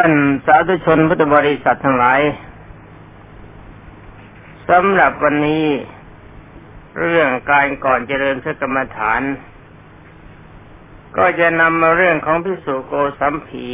[0.00, 0.16] ท่าน
[0.46, 2.20] สาธุชนพุทธบริษัททั้งหลาย
[4.68, 5.66] สำหรับวันนี้
[7.00, 9.22] เรื่องการก่อนเจริญพระกรรมฐาน
[11.16, 13.68] ก็จะนำมาเรื่องของพิสุโกสัมพี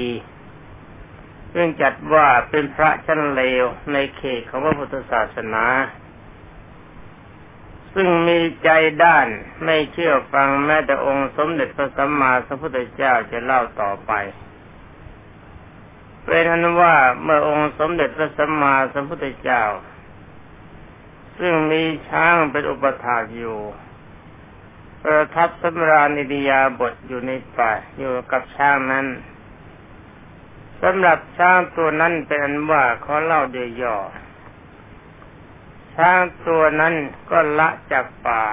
[1.53, 5.65] เรื่องจัดว่าเป็นพระชั้นเลวในเขตของพระพุทธศาสนา
[7.95, 8.71] ซึ่งมีใจ
[9.05, 9.27] ด้าน
[9.65, 14.15] ไม่เชื่อฟังแม้แต่องค์สมเด็จพระสัมมาสัมพุทธเจ้าจะเล่าต่อไป
[16.25, 19.63] เป็นนั้นว่าเมื่อองค์สมเด็จพระสัมมาสัมพุทธเจ้า
[21.39, 23.59] ซึ่งมีช้างเป็นอุปถากอยู่
[25.03, 29.07] ประทับสมรานิดิยาบทอยู่ในป่าอยู่กับช้างนั้น
[30.83, 33.97] สำหรับช้างตัวนั้นเป็นอันว่าเขาเล่าเดียย่อ
[35.97, 36.95] ช้างตัวนั้น
[37.31, 38.45] ก็ละจากป่า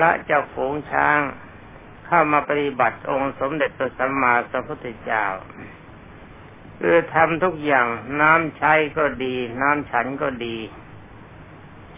[0.00, 1.18] ละจากฝูงช้าง
[2.14, 5.24] เข้ามาปฏิบัติองค์สมเด็จพระสัมมาสัมพุทธเจ้า
[6.80, 7.86] คือทำทุกอย่าง
[8.20, 10.56] น้ำใช้ก็ดี น้ำฉันก็ดี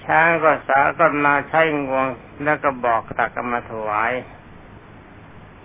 [0.05, 2.07] ช้างก็สาก็มาใช้งวง
[2.45, 4.13] แล้วก็บอกตักมาถวาย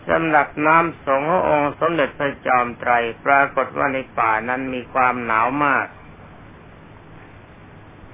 [0.07, 2.91] สำหรับน้ำสงฆ์องค์สมเด็จพระจอมไตร
[3.25, 5.87] ปรากฏว่าในป่านั้นมีความหนาวมาก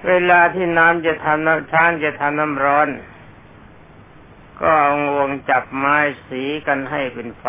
[0.07, 2.89] เวลาที่น้ำจะทำน้ำช้างจะทำน้ำร้อน
[4.59, 7.47] ก็เอางวงจับไม้สีกันให้เป็นไฟ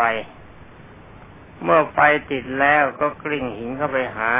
[1.63, 1.97] เมื่อไฟ
[2.31, 4.31] ติดแล้วก็กลิ้งหินเข้าไปหา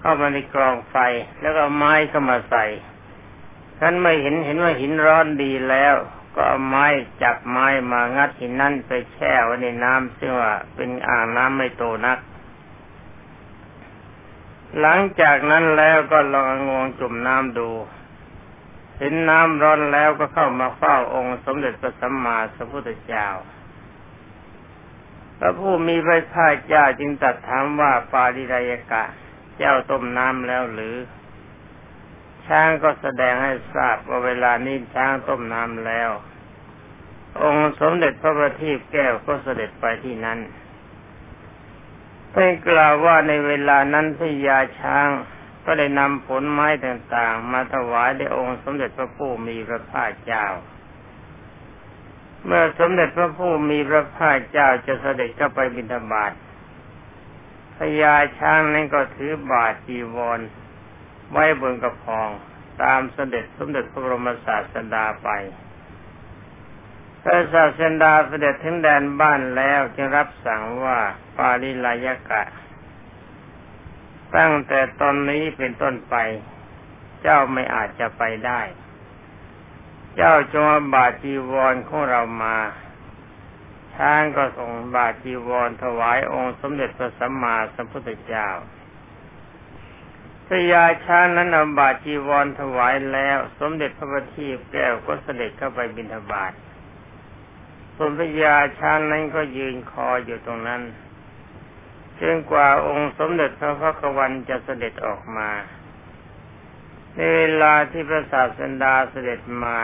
[0.00, 0.96] เข้ามาในกรองไฟ
[1.40, 2.64] แล้วก็ไม้เข้ามาใส่
[3.80, 5.94] ท่านไม่เห็นเห็นว่าหินร้อนดีแล้ว
[6.34, 6.86] ก็เอาไม้
[7.22, 12.18] จับไม้มางัดหินนั่นไปแช่ไว้ในน้ำซึ่งว่าเป็นอ่างน้ำไม่โตนัก
[14.80, 17.68] หลังจากนั้นแล้วก็ลองงวงจุ่มน้ำดู
[19.02, 23.28] เห็นน้ำร้อนแล้วก็เข้ามาเฝ้าองค์สมเด็จพระสัมมาสัมพุทธเจ้า
[25.38, 29.04] พระผู้มีพระภาคเจ้าจึงตรัสถามว่าปาริรายกะ
[29.56, 30.96] เจ้าต้มน้ำแล้วหรือ
[32.46, 36.10] ช้างก็แสดงให้ทราบว่าเวลานี้ช้างต้มน้ำแล้ว
[37.42, 40.38] องค์สมเด็จพระบัณฑิตแก้วก็เสด็จไปที่นั้น
[42.32, 45.08] ได้กล่าวว่าในเวลานั้นพญาช้าง
[45.64, 50.46] ก็ได้นำผลไม้ต่างๆ มาถวายในองค์สมเด็จพระผู้มีพระภาคเจ้า
[52.44, 56.32] เมื่อสมเด็จพระผู้มีพระภาคเจ้าจะเสด็จเข้าไปบิณฑบาต
[57.76, 60.40] พญาช้างนั้นก็ถือบาทจีวร
[61.32, 62.28] ไว้บนกระพอง
[62.82, 65.28] ตามเสด็จสมเด็จพระบรมศาสดาไป
[67.22, 70.98] พระศาสดาเสด็จถึงแดนบ้านแล้วจึงรับสั่งว่า
[71.36, 72.42] ปาลิลายกะ
[74.36, 76.14] ตั้งแต่ตอนนี้เป็นต้นไป
[77.22, 78.60] เจ้าไม่อาจจะไปได้
[80.16, 82.56] เจ้าจงบาจีวรของเรามา
[83.94, 88.48] ช้างก็ส่งบาจีวรถวายองค์สมเด็จพระสัมมาสัมพุทธเจ้า
[90.46, 96.52] พญาช้างนั้นเอาบาจีวรถวายแล้ว สมเด็จพระบัณฑิตแก้วก็เสด็จเข้าไปบิณฑบาต
[97.96, 100.82] ส่วนพญาช้างนั้นก็ยืนคออยู่ตรงนั้น
[102.22, 105.50] จนกว่าองค์สมเด็จพระพักวันจะเสด็จออกมา
[107.14, 109.78] ในเวลาที่พระศาสดาเสด็จมา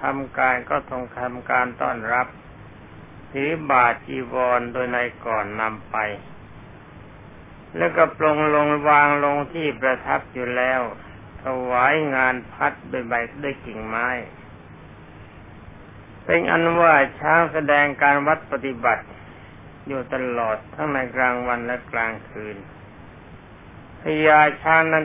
[0.00, 2.26] ทำการก็ทงทำการต้อนรับ
[3.32, 5.96] ถือบาจีวรโดยในก่อนนำไป
[7.76, 10.80] แล้วก็ปรงลงวางลงที่ประทับอยู่แล้ว
[11.42, 14.08] ถวายงานพัดด้วยใบด้วยกิ่งไม้
[16.24, 19.04] เป็นอันว่าช้างแสดงการวัดปฏิบัติ
[19.88, 22.56] อยู่ตลอดทั้งในกลางวันและกลางคืน
[24.00, 25.04] พญาช้างนั้น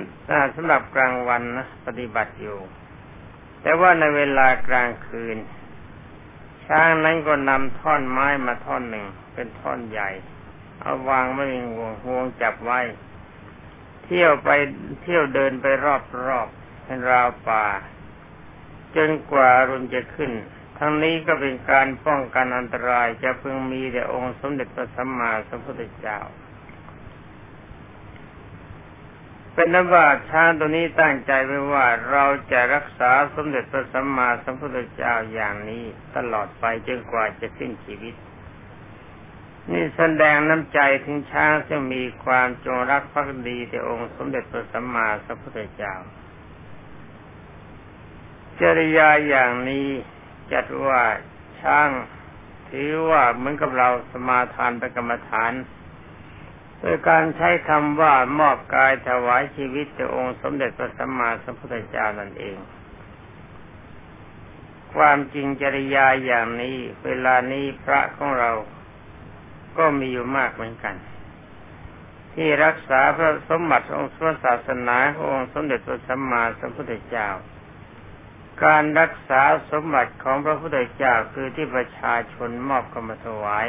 [0.56, 2.58] สำหรับกลางวันนะปฏิบัติอยู่
[3.62, 5.38] แต่ว่าในเวลากลางคืน
[6.66, 10.10] ช้างนั้นก็นำท่อนไม้มาท่อนหนึ่ง เป็นท่อนใหญ่
[10.82, 12.80] เอาวางไม่มีห่วงห่วงจับไว้
[14.04, 14.50] เที่ยวไป
[15.02, 16.48] เที่ยวเดินไปรอบรอบ
[16.84, 17.66] เป็นราวป่า
[18.96, 20.32] จนกว่ารุนจะขึ้น
[20.78, 26.20] ทั้งนี้ก็เป็นการป้องกันอันตรายจะพึงมีแต่องค์สมเด็จพระสัมมาสัมพุทธเจ้า
[29.54, 35.84] เป็นนว่าช้างตัวนี้ตั้งใจไว้ว่าเราจะรักษาสมเด็จพระสัมมาสัมพุทธเจ้าอย่างนี้
[36.16, 38.16] ตลอดไปจนกว่าจะสิ้นชีวิต
[39.72, 45.96] นี่แสดงน้ำใจถึงช้างซึ่งมีความจงรักภักดีต่องค์สมเด็จพระสัมมาสัมพุทธเจ้า
[48.60, 49.88] จริยาอย่างนี้
[50.54, 51.02] จัดว่า
[51.62, 51.90] ช้าง
[52.70, 55.54] ถือว่าเหมือนกับเราสมาทานเป็นกรรมฐาน
[56.80, 62.58] โดยการใช้คำว่ามอบกายถวายชีวิตต่องค์สมเด็จพระสัมมาสัมพุทธเจ้านั่นเอง
[64.96, 68.52] ความจริงจริยาอย่างนี้เวลานี้พระของเรา
[69.78, 70.96] ก็มีอยู่มากเหมือนกัน
[72.34, 77.30] ที่รักษาพระสมบัติองค์พระศาสนาขององค์สมเด็จพระสัมมาสัมพุทธเจ้า
[78.66, 83.68] การรักษาสมบัติของพระพุทธเจ้าคือที่ประชาชนมอบกรรมถวาย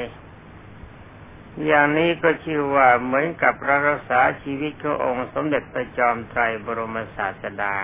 [1.67, 7.75] อย่างนี้ก็ชื่อว่าเหมือนกับรักษาชีวิตขององค์สมเด็จพระจอมไตรบรมศาสดา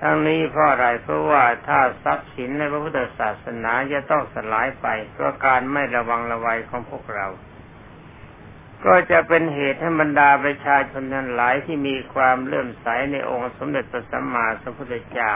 [0.00, 7.26] ทั้งนี้เพราะอะไรเพราะว่าถ้าทรัพย์สินในพระพุทธศาสนาจะต้องสลายไปเพราะการไม่ระวังระวัยของพวกเรา
[8.86, 15.34] ก็จะเป็นเหตุให้บรรดาประชาชนนั้นหลายที่มีความเลื่อมใสในองค์สมเด็จพระสัมมาสัมพุทธเจ้า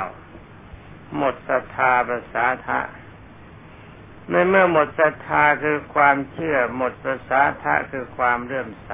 [1.16, 2.80] หมดศรัทธาภาษาทะ
[4.30, 8.92] ในเมื่อหมดศรัทธาคือความเชื่อหมดภาษาทะคือความเลื่อมใส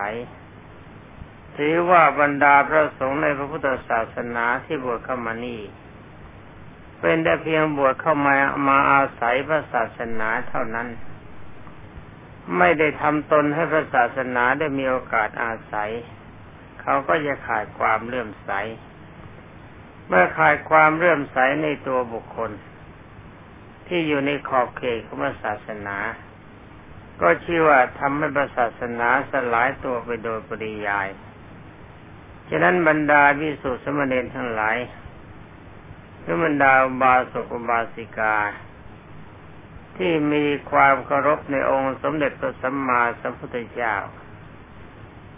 [1.56, 5.60] ถือว่าบรรดาพระสงฆ์ในพระพุทธศาสนาที่บวชเข้ามานี่
[7.00, 8.34] เป็นแต่เพียงบวชเข้ามา
[8.68, 10.88] มาอาศัยพระศาสนาเท่านั้น
[12.58, 15.90] ไม่ได้ทำตนให้พระศาสนาได้มีโอกาสอาศัย
[16.80, 18.50] เขาก็จะขาดความเลื่อมใส
[20.08, 22.50] เมื่อขาดความเลื่อมใสในตัวบุคคล
[23.86, 25.98] ที่อยู่ในขอบเขตของพระศาสนา
[27.20, 31.08] ก็ชื่อว่าทำให้พระศาสนาสลายตัวไปโดยปริยาย
[32.48, 34.76] ฉะนั้นบรรดาวิสุทธิสมณีทั้งหลาย
[36.20, 38.36] หรือบรรดาบาสกบาสิกา
[40.02, 43.96] ที่มีความเคารพในองค์สมเด็จพระสัมมาสัมพุทธเจ้า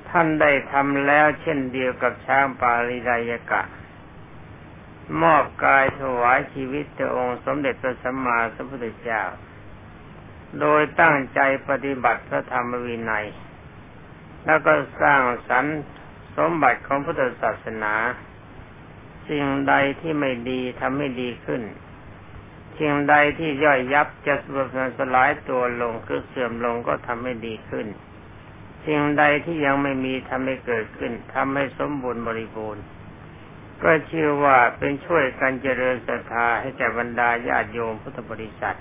[0.08, 3.62] ท่านได้ทำแล้วเช่นเดียวกับช้างปาริไยกะ
[5.22, 9.22] มอบกายถวายชีวิตแด่องค์สมเด็จพระสัมมาสัมพุทธเจ้า
[10.60, 13.26] โดยตั้งใจปฏิบัติพระธรรมวินัย
[14.46, 15.78] แล้วก็สร้างสรรค์
[16.36, 17.94] สมบัติของพุทธศาสนา
[19.28, 21.62] สิ่งใดที่ไม่ดีทำให้ดีขึ้น
[22.78, 24.58] สิ่งใดที่ย่อยยับจะสล
[24.98, 27.86] สลายตัวลงคือเสื่อมลงก็ทำให้ดีขึ้น
[28.86, 32.84] สิ่งใดที่ยังไม่มีทำให้เกิดขึ้นทำให้สมบูรณ์บริบูรณ์
[33.82, 38.78] ก็ชื่อว่าเป็นช่วยกันเจริญศรัทธาให้แก่บรรดาญาติโยมพุทธบริษัท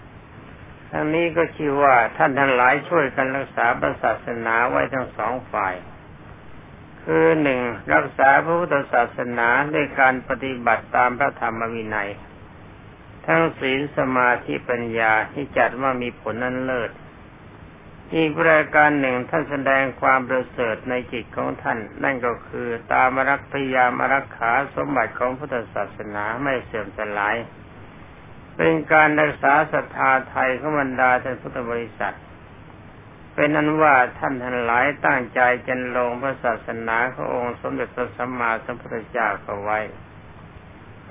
[0.92, 5.76] ทั้งนี้ก็ชื่อว่าท่านทั้งหลายช่วยกันรักษาพระศาสนาไว้ทั้งสองฝ่าย
[7.04, 7.62] คือหนึ่ง
[7.94, 12.10] รักษาพระพุทธศาสนาด้วยการปฏิบัติตามพระธรรมวินัย
[13.26, 16.92] ทั้งศีลสมาธิปัญญาที่จัดว่ามีผลนั้นเลิศ
[18.16, 27.36] อีกประการหนึ่งท่านแสดงความประเสริฐในจิตของท่าน นั่นก็คือตามรักพยามรักขาสมบัติของพุทธศาสนาไม่เสื่อมสลาย
[28.58, 32.16] เป็นการรักษาศรัทธาไทยของบรรดาท่านพุทธบริษัท
[33.34, 39.80] เป็นนั้นว่าท่านทั้งหลายตั้งใจจันลงพระศาสนาขององค์สมเด็จพระสัมมาสัมพุทธเจ้าเอาไว้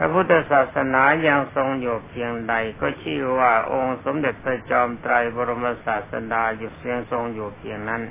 [0.03, 8.03] พระพุทธศาสนายังทรงอยู่เพียงใด ก็ชื่อว่าองค์สมเด็จพระจอมไตรบรมศาสดาอยู่เสียงทรงอยู่เพียงนั้น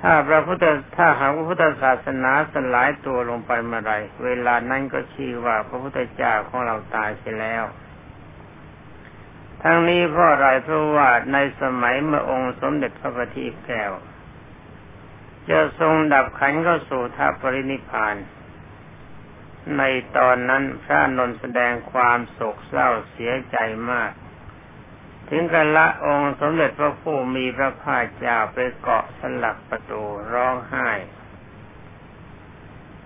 [0.00, 0.64] ถ้าพระพุทธ
[0.96, 3.94] ถ้าหากพระพุทธศาสนาสลายตัวลงไปเมื่อไร
[4.24, 7.64] เวลานั้นก็ชื่อว่าพระพุทธเจ้าของเราตายเสียแล้ว
[9.62, 13.92] ทั้งนี้เพราะอะไรเพราะว่าในสมัยเมื่อองค์สมเด็จพระบัณฑิตแก้ว
[15.50, 18.16] จะทรงดับขันเข้าสู่ทัพปรินิพาน
[19.78, 19.82] ใน
[20.16, 23.56] ตอนนั้นพระนนแสดงความโศกเศร้าเสียใจ
[23.90, 24.12] มาก
[25.28, 30.02] ถึงกันละองค์สมเด็จพระผู้มีพระภาคเจ้าไปเกาะสลักประตู
[30.32, 30.90] ร้องไห้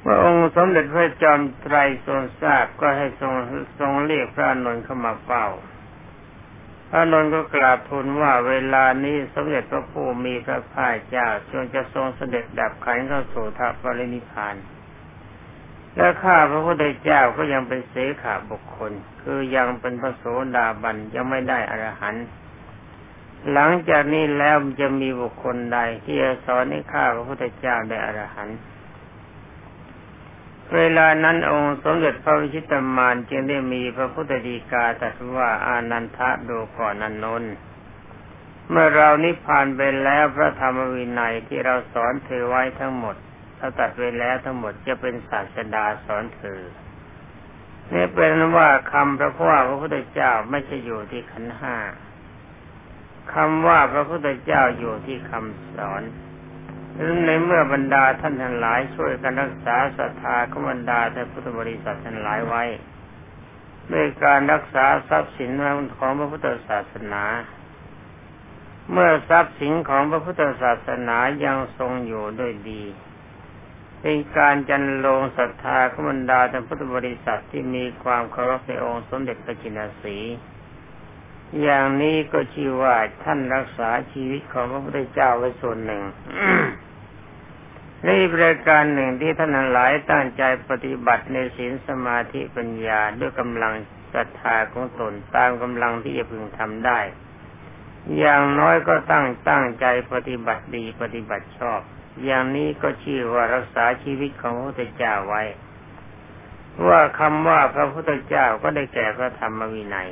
[0.00, 3.34] เมื่อองค์สมเด็จพระจอมไตรทรงทราบก็ให้ทรง
[3.78, 5.46] ทรงเรียกพระนนท์เข้ามาเฝ้า
[6.90, 14.54] พระนนท์ก็กราบทูลว่าเวลานี้สมเด็จพระผู้มีพระภาคเจ้าจงจะทรงเสด็จดับขันเข้าสู่ทัพปรินิพาน
[15.96, 20.24] และข้าพระพุทธเจ้าก็ยังเป็นเสขาบุคคล คือยังเป็นพระโส
[20.56, 22.26] ดาบันยังไม่ได้อรหันต์
[23.52, 28.58] หลังจากนี้แล้วจะมีบุคคลใดที่จะสอนให้ข้าพระพุทธเจ้าได้อรหันต์
[30.74, 37.44] เวลานั้นองค์สมเด็จพระวิชิตมานจึงได้มีพระพุทธดีกาตรัสว่าอานันทะดูก่อนนันนน
[38.70, 43.16] เมื่อเรานิพพานไปแล้วพระธรรมวินัยที่เราสอนเธอไว้ทั้งหมด
[43.64, 46.60] ถ้าตัดไปแล้วทั้งหมดจะเป็นศาสดาสอนเธอ
[47.92, 51.76] นี่เป็นว่าคำพระพ่อพระพุทธเจ้าไม่ใช่อยู่ที่ขันห้า
[53.34, 56.02] คำว่าพระพุทธเจ้าอยู่ที่คำสอน
[57.26, 62.64] ในเมื่อบรรดาท่านทั้งหลาย ช่วยกันรักษาศรัทธาของบรรดาท่านพุทธบริษัททั้งหลายไว้
[63.92, 65.50] ด้วยการรักษาทรัพย์สิน
[65.96, 67.24] ของพระพุทธศาสนา
[68.90, 72.84] เมื่อทรัพย์สินของพระพุทธศาสนายังทรงอยู่ด้วยดี
[74.02, 80.16] เป็นการจันลงศรัทธาขบรรดาท่านพุทธบริษัทที่มีความเคารพในองค์สมเด็จพระจินสี
[81.62, 86.02] อย่างนี้ก็ชื่อว่าท่านรักษาชีวิตของพระพุทธเจ้าไว้ส่วนหนึ่ง
[88.08, 93.72] นี่ประการหนึ่งที่ท่านหลายตั้งใจปฏิบัติในศีลสมาธิปัญญาด้วยกำลัง
[94.14, 97.00] ศรัทธาของตนตามกำลังที่จะพึงทำได้
[98.18, 101.80] อย่างน้อยก็ตั้งตั้งใจปฏิบัติดีปฏิบัติชอบ
[102.24, 105.42] อย่างนี้ก็ชื่อว่ารักษาชีวิตของพระพุทธเจ้าไว้
[106.86, 110.08] ว่าคำว่าพระพุทธเจ้าก็ได้แก่พระธรรมวินัย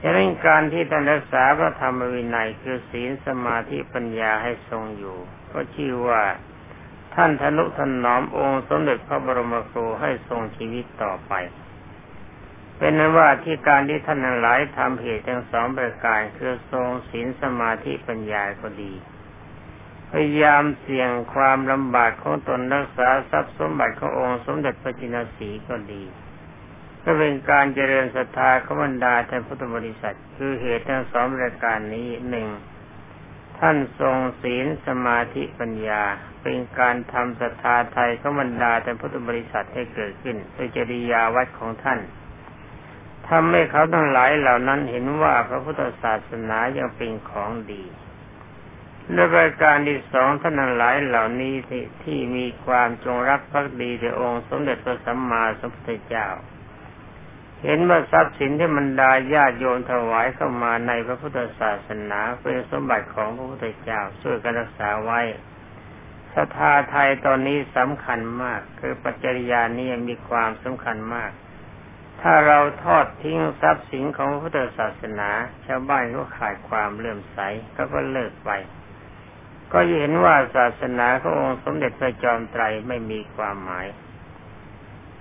[0.00, 5.16] ฉะนั้นการที่ท่านรักษาพระธรรมวินัยคือศีลสมาธิปัญญาให้ทรงอยู่
[5.52, 6.22] ก็ชื่อว่า
[7.14, 11.32] ท่านทนุถนอมองค์สมเด็จพระบรมครูให้ทรงชีวิตต่อไป
[12.78, 18.92] เป็นนั้นว่าที่การที่ท่านหลายทำเหตุทั้งสองประการคือทรงศีลสมาธิปัญญาก็ดี
[20.12, 26.02] พยายามเสี่ยงความลำบากของตนรักษาทรัพย์สมบัติขององค์สมเด็จพระจินสีก็ดี
[27.02, 32.48] ก็เป็นการเจริญศรัทธาขบันดาท่านพุทธบริษัท คือเหตุทั้งสองรายการนี้หนึ่ง
[33.58, 36.02] ท่านทรงศีลสมาธิปัญญา
[36.42, 42.00] เป็นการทำศรัทธาไทยขบันดาท่านพุทธบริษัทให้เกิดขึ้นโดยจริยาวัดของท่าน
[43.28, 47.82] ทำให้เขาทั้งหลายเหล่านั้นเห็นว่าพระพุทธศาสนายังเป็นของดี
[49.12, 56.28] และรายการที่สองท่านหลายเหล่านี้ที่ที่มีความจงรักภักดีในองค์สมเด็จพระสัมมาสัมพุทธเจ้า
[57.62, 65.20] เห็นว่าทรัพย์สินที่มันดาญาติโยนถวายเข้ามาในพระพุทธศาสนาเป็นสมบัติของพระพุทธเจ้าช่วยกันรักษาไว้
[66.34, 71.30] ศรัทธาไทยตอนนี้สำคัญมาก คือปัจจริยานี้มีความสำคัญมาก
[72.22, 75.30] ถ้าเราทอดทิ้งทรัพย์สินของพระพุทธศาสนา
[75.66, 77.38] ชาวบ้านก็ขาดความเลื่อมใส
[77.76, 78.50] ก็ก็เลิกไป
[79.72, 83.86] ก็เห็นว่าศาสนาขององค์สมเด็จพระจอมไตรไม่มีความหมาย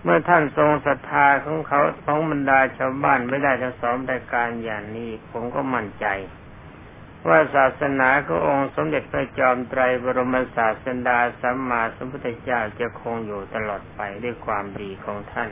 [0.03, 6.07] เมื่อท่านทรงศรัทธาของเขาของบรรดาชาวบ้านไม่ได้ทั้งสองรายการอย่างนี้ ผมก็มั่นใจ
[7.27, 15.49] ว่าศาสนาขององค์สมเด็จพระจอมไตรบรมศาสดาสัมมาสัมพุทธเจ้าจะคงอยู่ตลอดไปด้วยความดีของท่าน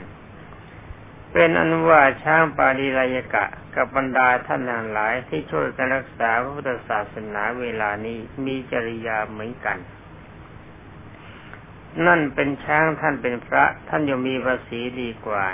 [1.36, 9.78] เป็นอนุว่าช้างปาริลายกะ กับบรรดาท่านทั้งหลายที่ช่วยกันรักษาพระพุทธศาสนาเวลานี้มีจริยาเหมือนกัน
[12.06, 15.44] นั่นเป็นช้างท่านเป็นพระท่านยังมีภาษีดีกว่า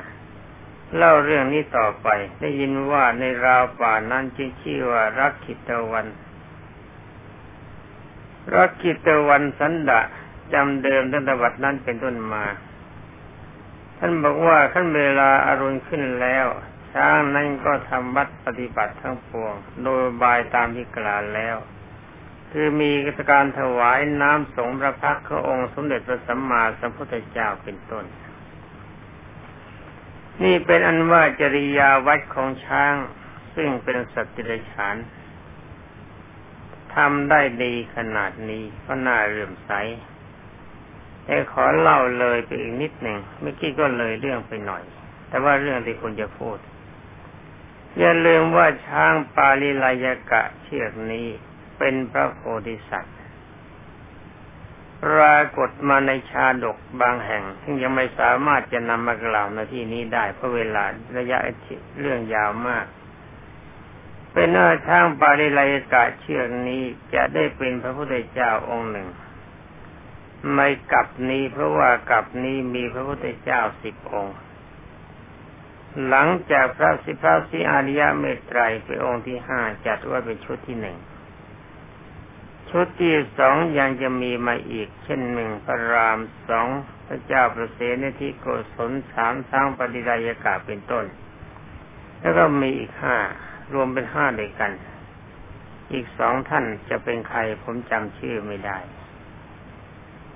[0.96, 2.08] เล่าเรื่องนี้ต่อไป
[2.40, 6.06] ได้ยินว่าในราวป่านั้นจึงชื่อว่ารักขิตวัน
[8.56, 10.00] รักขิตวันสันดะ
[10.52, 12.44] จำเดิมตั้งแต่วัดนั้นเป็นต้นมา
[14.02, 16.46] ท่านบอกว่าขั้นเวลาอารุณขึ้นแล้ว
[16.92, 19.54] ช้างนั้นก็ทำวัดปฏิบัติทั้งปวง
[19.84, 21.56] โดยบายตามที่กล่าวแล้ว
[22.50, 28.04] คือมีกิจการถวายน้ำสงพระพักพระองค์สมเด็จพระสัมมาสัมพุทธเจ้าเป็นต้น
[30.42, 32.94] นี่เป็นอันว่าจริยาวัดของช้าง
[33.54, 34.96] ซึ่งเป็นสัตว์ติรฉาน
[36.94, 39.72] ทำได้ดีขนาดนี้ก็น่าเรื่มใส
[41.24, 44.82] แต่ขอเล่าเลยไปอีกนิดหนึ่งเมื่อกี้ก็เลยเรื่องไปหน่อย
[45.28, 46.58] แต่ว่าเรื่องที่คุณจะพูด
[47.98, 51.26] อย่าลืมว่าช้างปาลิลายกะเชือกนี้
[51.78, 53.16] เป็นพระโพธิสัตว์
[55.04, 60.84] ปรากฏมาในชาดกบางแห่ง ซึ่งยังไม่สามารถจะนำมากล่าวในที่นี้ได้เพราะเวลา
[61.18, 61.38] ระยะ
[62.00, 62.86] เรื่องยาวมาก
[64.32, 65.60] เป็นเนื้อช้างปาริไล
[65.92, 66.82] กะเชือกนี้
[67.14, 69.08] จะได้เป็นพระพุทธเจ้าองค์หนึ่ง
[70.52, 74.36] ไม่กับนี้เพราะว่ากับนี้มีพระพุทธเจ้าสิบองค์
[76.08, 80.98] หลังจากพระสิพระสิอาริยเมตไตรเป็นองค์ที่ห้าจัดว่าเป็นชุดที่หนึ่ง
[82.70, 86.18] ชุดที่สองยังจะมีมาอีก เช่นหนึ่งพระราม
[86.48, 86.68] สอง
[87.06, 91.04] พระเจ้าประเสนทิโกศลสามสร้างปฏิรายกาเป็นต้น
[92.20, 93.16] แล้วก็มีอีกห้า
[93.72, 94.72] รวมเป็นห้าด้วยกัน
[95.92, 98.78] อีกสองท่านจะเป็นใครผมจำชื่อไม่ได้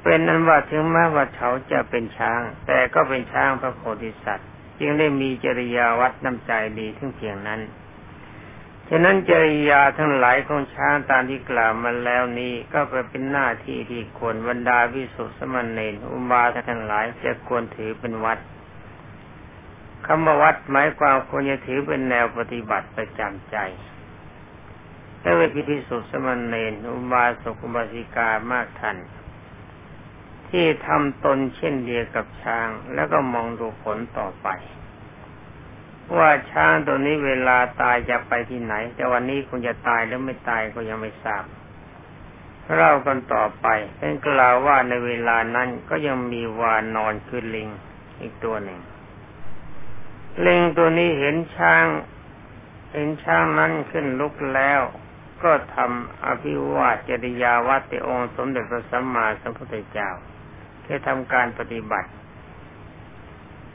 [0.05, 4.49] เป็นนั้นว่าถึงแม้ว่าเขาจะเป็นช้าง แต่ก็เป็นช้างพระโพธิสัตว์
[4.81, 7.61] จึงได้มีจริยาวัดน้ำใจดีถึงเพียงนั้น
[8.89, 12.81] ฉะนั้นจริยาทั้งหลายของช้างตามที่กล่าวมาแล้วนี้ก็
[13.11, 18.39] เป็นหน้าที่ที่ควรบรรดาวิสุทธิสมณเณรอุบาทั้งหลายจะควรถือเป็นวัด
[20.07, 23.57] คำว่าวัดหมายความควรจะถือเป็นแนวปฏิบัติประจำใจ
[25.23, 28.97] ถ้าเป็นพิธีสุทธิสมณเณรอุบาสกอุบาสิกามากท่าน
[30.57, 34.49] ที่ทำตนเช่นเดียวกับช้าง แล้วก็มองดูผลต่อไป
[36.17, 41.45] ว่าช้างตัวนี้เวลาตายจะไปที่ไหน แต่วันนี้คงจะตายหรือไม่ตายก็ยังไม่ทราบ
[42.75, 47.69] เล่ากันต่อไปเป็นกล่าวว่าในเวลานั้นก็ยังมีวานนอนคือลิง
[48.21, 48.81] อีกตัวหนึ่ง
[50.47, 51.85] ลิงตัวนี้เห็นช้าง
[52.93, 54.81] เห็นช้างนั้นขึ้นลุกแล้ว
[55.43, 60.11] ก็ทำอภิวาจริยาวัตติองค์สมเด็จพระสัมมาสัมพุทธเจ้า
[60.87, 62.11] ที่ทำการปฏิบัติ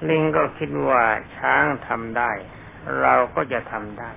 [0.09, 1.03] ลิงก็คิดว่า
[1.37, 2.31] ช้างทำได้
[3.01, 4.11] เราก็จะทำได้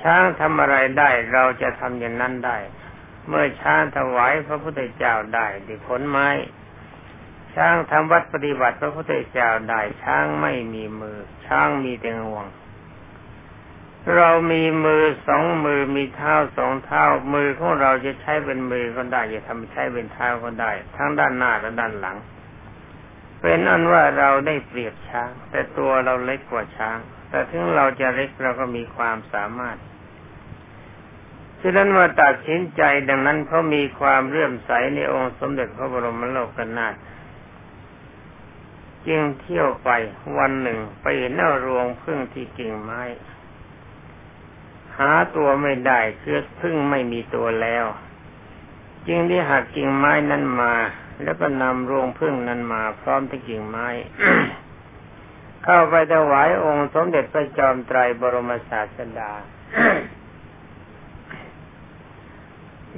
[0.00, 2.58] ช้างทำอะไรได้ เราจะทำอย่างนั้นได้
[3.28, 6.28] เมื่อช้างถวายพระพุทธเจ้าได้ดิผลไม้
[7.54, 12.46] ช้างทำวัดปฏิบัติพระพุทธเจ้าได้ช้างไม่มีมือ ช้างมีแต่งวง
[14.14, 17.02] เรามีมือสองมือมีเท้าสองเท้า
[17.34, 22.16] มือของเราจะใช้เป็นมือก็ได้ จะทำใช้เป็นเท้าก็ได้ ทั้งด้านหน้าและด้านหลัง
[23.40, 26.98] เป็นอันว่าเราได้เปรียบช้าง แต่ตัวเราเล็กกว่าช้าง
[27.30, 29.76] แต่ถึงเราจะเล็กเราก็มีความสามารถ
[31.60, 36.94] ฉะนั้นมาตัดสินใจดังนั้นเพราะมีความเลื่อมใสในองค์สมเด็จพระบรมโลกนาถ
[39.06, 39.90] จึงเที่ยวไป
[40.38, 41.32] วันหนึ่งไปเห็น
[41.64, 43.02] รวงพึ่งที่กิ่งไม้
[44.98, 47.84] หาตัวไม่ได้คือพึ่งไม่มีตัวแล้ว
[49.06, 50.74] จึงได้หักกิ่งไม้นั้นมา
[51.22, 53.86] แล้วก็นำรวงพึ่งนั้นมา พร้อมทั้งกิ่งไม้
[55.64, 59.32] เข้าไปถวายองค์สมเด็จพระจอมไตรบรมศาสดา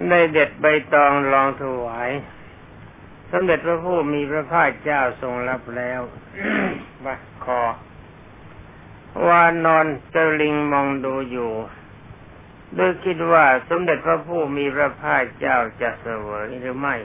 [0.09, 2.11] ในเด็ดใบตองลองถวาย
[3.31, 6.01] สมเด็จพระผู้มีพระภาคเจ้าทรงรับแล้ว
[7.05, 7.63] ว่าคอ
[9.27, 11.53] วานอนเจลิงมองดูอยู่
[12.75, 16.97] โดยคิดว่าสมเด็จพระผู้มีพระภาคเจ้าจะเสวยหรือไม่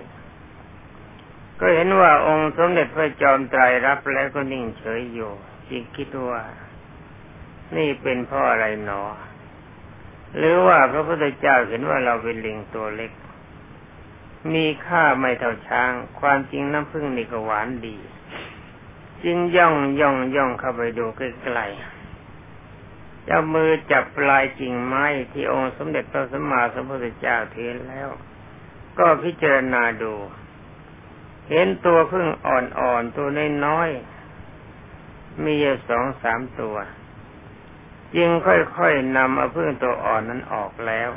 [1.59, 5.31] ก็เห็นว่าองค์สมเด็จพระจอมไตรรับแล้วก็นิ่งเฉยอยู่
[5.69, 6.43] จิตคิดว่า
[7.77, 9.01] นี่เป็นเพราะอะไรหนอ
[10.37, 13.11] หรือว่าพระพุทธเจ้าเห็นว่าเราเป็นลิงตัวเล็ก
[14.53, 17.97] มีค่าไม่เท่าช้าง ความจริงน้ำพึ่งนี่ก็หวานดี
[19.23, 21.21] จึงย่องย่องย่องเข้าไปดูใก
[21.57, 21.92] ล้ๆ
[23.29, 28.09] จะมือจับปลายกิ่งไม้ที่องค์สมเด็จพระสัมมาสัมพุทธเจ้าเทนแล้ว
[28.99, 30.13] ก็พิจารณาดู
[31.49, 33.27] เห็นตัวพึ่งอ่อนๆ ตัว
[33.65, 36.75] น้อยๆ มีอยู่สองสามตัว
[38.15, 41.09] จึงค่อยๆนำเอาพึ่งตัวอ่อนนั้นออกแล้ว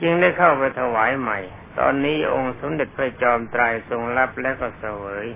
[0.00, 1.38] จึงได้เข้าไปถวายใหม่
[1.78, 5.26] ตอนนี้องค์สมเด็จพระจอมไตรทรงรับแล้วก็เสวย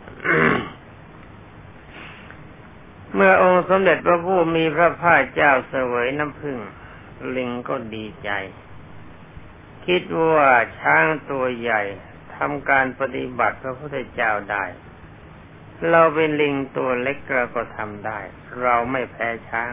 [3.20, 6.58] เมื่อองค์สมเด็จพระผู้มีพระภาคเจ้าเสวยน้ำผึ้ง
[7.36, 8.30] ลิงก็ดีใจ
[9.86, 11.82] คิดว่าช้างตัวใหญ่
[12.36, 14.64] ทำการปฏิบัติพระพุทธเจ้าได้
[15.90, 18.18] เราเป็นลิงตัวเล็กเราก็ทำได้
[18.62, 19.72] เราไม่แพ้ช้าง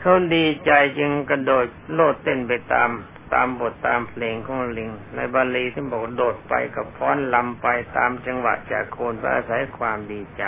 [0.00, 2.90] เขาดีใจจึงกระโดดโลดเต้นไปตาม
[3.34, 10.44] ตามบทตามเพลงของลิง ในบาลีที่บอกโดดไปกับฟ้อนลำไปตามจังหวะจากโคนเพื่ออาศัยความดีใจ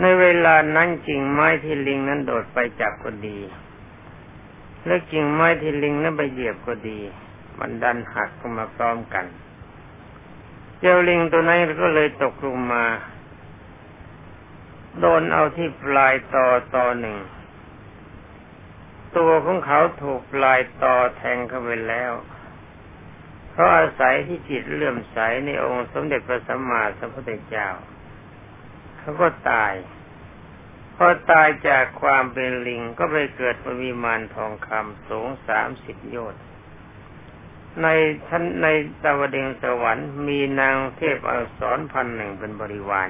[0.00, 3.38] ในเวลานั้นกิ่งไม้ที่ลิงนั้นโดดไปจับก็ดี
[4.86, 6.98] และกิ่งไม้ที่ลิงนั้นไปเหยียบก็ดี
[7.58, 9.26] มันดันหักเข้ามาพร้อมกัน
[10.80, 12.84] เจ้าลิงตัวนั้นก็เลยตกลงมา
[15.00, 17.16] โดนเอาที่ปลายตอตอหนึ่ง
[19.16, 22.12] ตัวของเขาถูกปลายตอแทงเข้าไปแล้ว
[23.50, 27.68] เพราะอาศัยที่จิตเลื่อมใสในองค์สมเด็จพระสัมมาสัมพุทธเจ้า
[29.06, 29.74] เขาก็ตาย
[30.96, 36.42] พอตายจากความเป็นลิงก็ไปเกิดเป็นวิมานทองคำสูงสามสิบโยชน์
[37.82, 37.86] ใน
[38.26, 38.66] ท่านใน
[39.02, 43.08] ตาวดงสวรรค์มีนางเทพอักษรพันหนึ่งเป็นบริวาร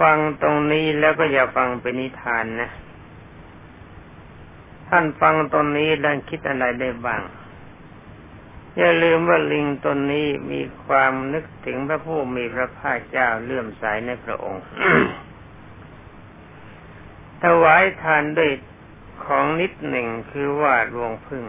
[0.00, 2.70] ฟังตรงนี้แล้วก็อย่าฟังเป็นนิทานนะ
[4.88, 7.22] ท่านฟังตรงนี้แล้วคิดอะไรได้บ้าง
[8.78, 14.64] อย่าลืมว่าลิงตนนี้มีความนึกถึงพระผู้มีพระภาคเจ้าเลื่อมใสในพระองค์
[17.42, 18.50] ถวายทานด้วย
[19.26, 21.44] ของนิดหนึ่งคือว่าดวงพึ่ง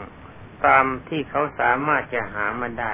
[0.65, 2.93] ตามที่เขาสามารถจะหามาได้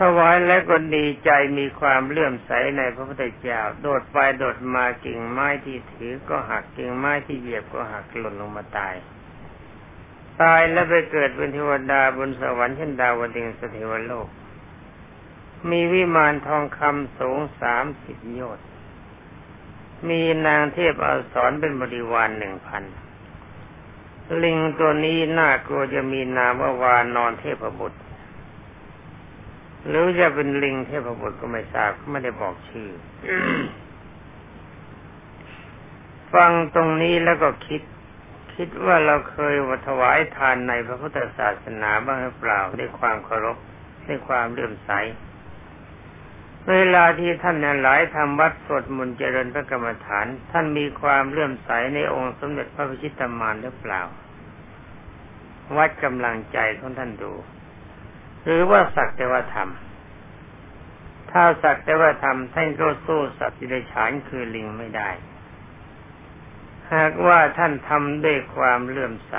[0.00, 8.94] ถวายแล้วก็ดีใจมีความเลื่อมใสในพระพุทธเจ้า โดดไปโดดมากิ่งไม้ที่ถือก็หักกิ่งไม้ที่เหยียบก็หักหล่นลงมาตาย
[10.42, 14.28] ตายแล้วไปเกิดเป็นเทวดาบนสวรรค์เช่นดาวดึงสเทวโลก
[15.70, 18.66] มีวิมานทองคำสูงสามสิบโยชน์
[20.08, 22.82] มีนางเทพอสรเป็นบริวารหนึ่งพัน
[24.42, 28.00] ลิงตัวนี้น่ากลัวจะมีนามว่าวานอนเทพบุตร
[29.88, 32.88] หรือจะเป็นลิงเทพบุตรก็ไม่ทราบไม่ได้บอกชื่อ
[36.34, 37.82] ฟังตรงนี้แล้วก็คิด
[38.62, 43.56] คิดว่าเราเคยวัถวายทานในพระพุทธศาสนาบ้างหรือเปล่าด้วยความเคารพ
[44.06, 44.90] ด้วยความเลื่อมใส
[46.70, 54.02] เวลาที่ท่านหลายทำวัดสวดมนต์เจริญพระกรรมฐาน ท่านมีความเลื่อมใสในองค์สมเด็จพระพิชิตามารหรือเปล่า
[55.76, 57.32] วัดกำลังใจของท่านดู
[58.42, 65.10] หรือว่าสักแต่ว่าทำถ้าสักแต่ว่าทำท่านก็สู้สัตว์ที่ได้ฉานคือลิงไม่ได้
[66.94, 69.34] หากว่าท่านทำด้วยความเลื่อมใส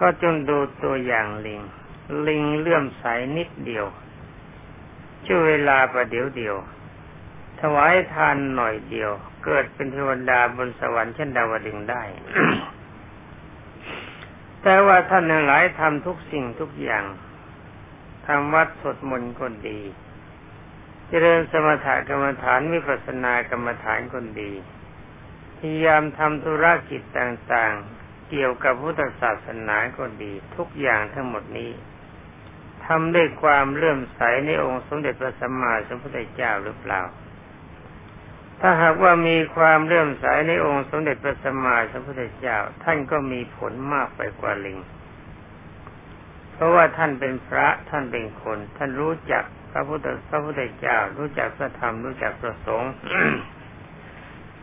[0.00, 1.60] ก็จงดูตัวอย่างลิง
[2.28, 3.04] ลิงเลื่อมใส
[3.36, 3.86] นิดเดียว
[5.26, 6.56] ช่วเวลาประเดี๋ยวเดียว
[7.60, 9.10] ถวายทานหน่อยเดียว
[9.44, 12.02] เกิดเป็นเทวดาบนสวรรค์เช่นดาวดึงได้
[14.62, 17.04] แต่ว่าท่านหลายทำทุกสิ่งทุกอย่าง
[18.26, 19.80] ทำวัดสดมนต์คนดี
[21.08, 24.52] เจริญสมถกรรมฐานวิปัสสนากรรมฐานคนดี
[25.60, 31.70] พยายามทำธุรกิจต่างๆ เกี่ยวกับพุทธศาสนาคนดี ทุกอย่างทั้งหมดนี้
[32.86, 37.00] ทำด้วยความเลื่อมใสในองค์สมเด็จพระสัมมาสัมพุทธเจ้าหรือเปล่า
[38.60, 44.78] ถ้าหากว่ามีความเลื่อมใสในองค์สมเด็จพระสัมมาสัมพุทธเจ้า ท่านก็มีผลมากไปกว่าลิง
[46.52, 52.92] เพราะว่าท่านเป็นพระท่านเป็นคน ท่านรู้จักพระพุทธพระพุทธเจ้า รู้จักพระธรรมรู้จักพระสงฆ์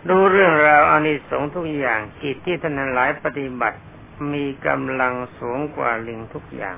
[0.07, 3.79] รู้เรื่องราวอานิสงส์ทุกอย่างกิจที่ท่านหลายปฏิบัติ
[4.33, 6.77] มีกำลังสูงกว่าลิงทุกอย่าง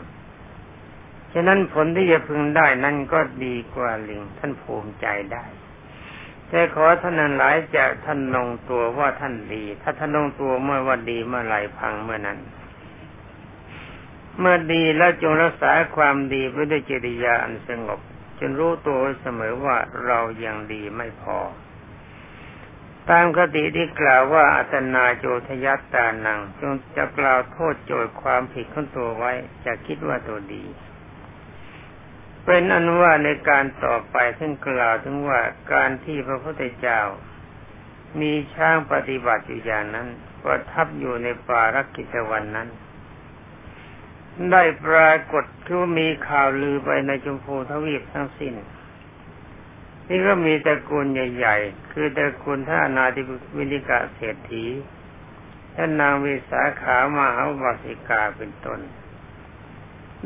[1.34, 5.45] ฉะนั้นผลที่จะพึงได้นั่นก็ดีกว่าลิงท่านภูมิใจได้
[6.49, 12.39] แต่ขอท่านนันหลายจะท่านนงตัวว่าท่านดี ถ้าท่านนงตัวเมื่อว่าดีเมื่อไหร่พังเมื่อนั้น
[14.39, 17.99] เมื่อดีแล้วจงรักษาความดีไว้ด้วยจริยาอันสงบ
[18.39, 21.38] จนรู้ตัวเสมอว่าเรายังดีไม่พอ
[23.10, 29.32] ตามคติที่กล่าวว่าอัตนาโจทยัตตานังจงจะกล่าวโทษโจทย์ความผิดของตัวไว้
[29.65, 30.63] จะคิดว่าตัวดี
[32.45, 35.41] เป็นอนุว่าในการต่อไปซึ่งกล่าวถึงว่า
[35.74, 37.02] การที่พระพุทธเจ้า
[38.22, 40.08] มีช้างปฏิบัติอยู่อย่างนั้น
[40.43, 42.69] ประทับอยู่ในป่ารักกิจวันนั้น
[44.52, 48.54] ได้ปรากฏที่มีข่าวลือไปในจุมพูทวีปทั้งสิ้น
[50.10, 53.22] นี่ก็มีตระกูลใหญ่ ๆ คือตระกูลท่านาธิ
[53.58, 54.65] วินิกาเศรษฐี
[55.76, 58.80] ท่านนางวิสาขามาหาวสิกาเป็นต้น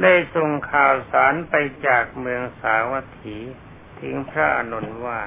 [0.01, 1.53] ได้ส่งข่าวสารไป
[1.87, 3.37] จากเมืองสาวัตถี
[3.99, 5.21] ถึงพระอนุนว่า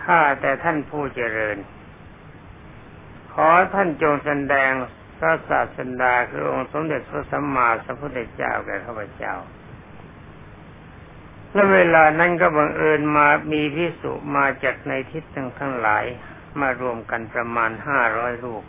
[0.00, 1.58] ข้าแต่ท่านผู้เจริญ
[3.32, 4.72] ขอท่านจงแสดง
[5.18, 9.34] พระศาสดาคือองค์สมเด็จพระสัมมาสัมพุทธเจ้าแก่ข้าพเจ้า
[11.52, 16.04] และเวลานั้นก็บังเอิญมามีพิสุมาจากในทิศทั้งทั้งหลาย
[16.60, 18.64] มารวมกันประมาณห้าร้อยรูป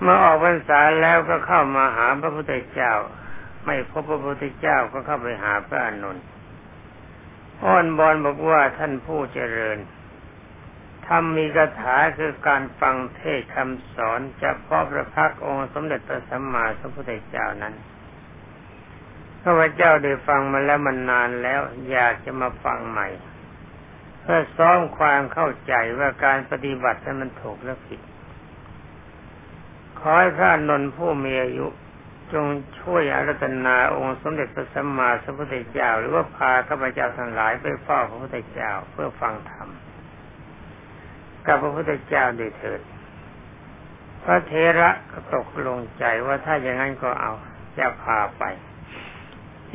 [0.00, 2.92] เมื่อออกพรรษาแล้วก็เข้ามาหาพระพุทธเจ้า
[3.66, 6.18] ไม่พบพระพุทธเจ้าก็เข้าไปหาพระอนุน
[7.64, 9.78] อ้อนบอนบอกว่าท่านผู้เจริญ
[11.06, 17.74] ทำมีคาถาคือการฟังเทศคำสอนจะพาะพระพักองค์สมเด็จพระสัมมาสัมพุทธเจ้านั้น
[19.44, 23.08] พระเจ้าได้ฟังมาแล้วมันนานแล้ว อยากจะมาฟังใหม่
[24.20, 28.00] เพื่อซ้อมความเข้าใจว่าการปฏิบัตินั้นมันถูกและผิด
[29.98, 31.66] ขอให้พระนนท์ผู้มีอายุ
[32.32, 32.46] จง
[32.80, 39.68] ช่วยอารัตนาองค์สมเด็จพระสัมมาสัมพุทธเจ้า หรือว่าพาข้าพเจ้าทั้งหลายไปเฝ้าพระพุทธเจ้าเพื่อฟังธรรม
[41.46, 42.80] กับพระพุทธเจ้าโดยเถิด
[44.24, 47.32] พระเทระก็ตกลงใจว่าถ้าอย่างนั้นก็เอา
[47.78, 48.44] จะพาไป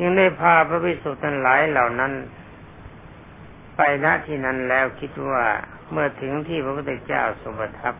[0.02, 2.12] จึงได้พาพระภิกษุทั้งหลายเหล่านั้น
[3.76, 5.46] ไปณที่นั้นแล้วคิดว่า
[5.90, 7.94] เมื่อถึงที่พระพุทธเจ้าสมบัติทับ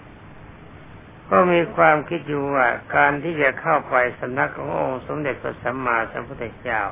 [1.31, 6.83] ก็มีความคิดอยู่ว่าการที่จะเข้าไปสำนักขององค์สมเด็จพระสัมมาสัมพุทธเจ้า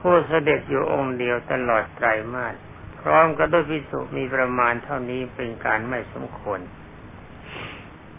[0.00, 2.54] ผู้เสด็จอยู่องค์เดียวตลอดไตรมาส
[3.00, 6.60] พร้อมกับด้วยพิสุมีประมาณเท่านี้เป็นการไม่สมควร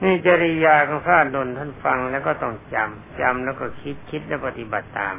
[0.03, 5.15] นี่จริยาของพระนนท่านฟังแล้วก็ต้องจำจำแล้วก็คิดคิดและปฏิบัติตาม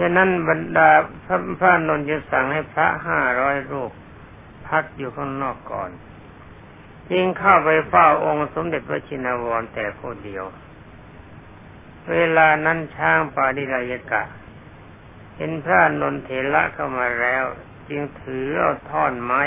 [0.00, 0.90] ฉะนั้นบรรดา
[1.24, 3.92] พระพระนนจะสั่งให้พระห้าร้อยรูป
[4.68, 5.90] พักอยู่ข้างนอกก่อน
[7.10, 10.44] จึงเข้าไปเฝ้าองค์สมเด็จพระชินวรแต่ผู้เดียว
[12.12, 14.22] เวลานั้นช้างปาดิรายกะ
[15.36, 17.44] เห็นพระนนเถระเข้ามาแล้ว
[17.88, 19.42] จึงถือเอาท่อนไม้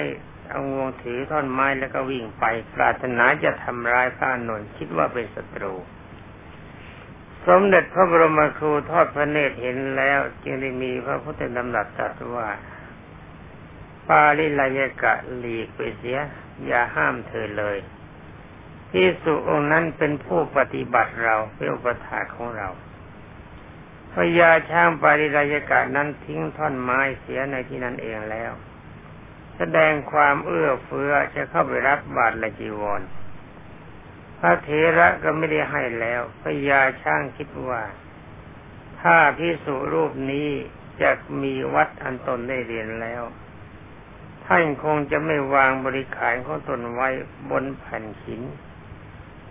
[0.50, 2.44] เอางวงถือท่อนไม้แล้วก็วิ่งไป
[2.76, 5.74] ปรารถนาจะทำร้ายพระนนทคิดว่าเป็นศัตรู
[7.48, 12.50] สมเด็จพระบรมครูทอดพระเนตรเห็นแล้วจึงได้มีพระพุทธดำรัสตรัสว่า
[14.08, 16.20] ปาลิลายกะหลีกไปเสีย
[16.66, 17.78] อย่าห้ามเธอเลย
[18.92, 22.68] ที่สุองค์นั้นเป็นผู้ปฏิบัติเราเป็นอุปถาของเรา
[24.14, 28.52] พญาช้างปาริรายกาศนั้นทิ้งท่อนไม้เสียในที่นั้นเองแล้ว
[29.58, 33.02] แสดงความเอื้อเฟื้อจะเข้าไปรับบาตรและจีวร
[34.44, 37.82] ระเถระก็ไม่ได้ให้แล้วพญาช้างคิดว่า
[39.02, 40.50] ถ้าพิสุรูปนี้
[41.02, 43.24] จะมีวัดอันตนได้เรียนแล้ว
[44.46, 47.10] ท่านคงจะไม่วางบริขารของตนไว้
[47.52, 48.42] บนแผ่นหิน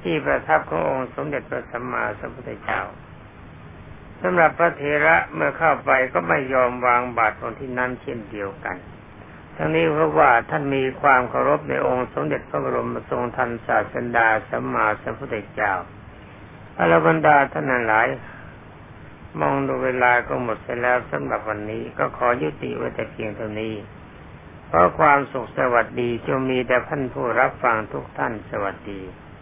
[0.03, 2.83] ที่ประทับขององค์สมเด็จพระสัมมาสัมพุทธเจ้า
[4.23, 8.77] สำหรับพระเถระเมื่อเข้าไปก็ไม่ยอมวางบาตรตรงที่นั้นเช่นเดียวกัน
[9.57, 15.73] ทั้งนี้เพราะว่าท่านมีความเคารพในองค์สมเด็จพระบรมทรงทันศาสดาสัมมาสัมพุทธเจ้า
[16.79, 18.09] อรบรรดาท่านหลาย
[19.41, 23.75] มองดูเวลาก็หมดไปแล้วสำหรับวันนี้ก็ขอยุติไว้แต่เพียงเท่านี้
[24.69, 29.01] เพราะความสุขสวัสดีจะมีแต่ท่านผู้รับฟังทุกท่านสวัสดี